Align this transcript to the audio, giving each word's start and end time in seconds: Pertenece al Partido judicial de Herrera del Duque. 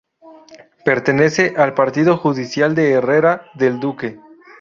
Pertenece 0.83 1.53
al 1.57 1.75
Partido 1.75 2.17
judicial 2.17 2.73
de 2.73 2.89
Herrera 2.93 3.43
del 3.53 3.79
Duque. 3.79 4.19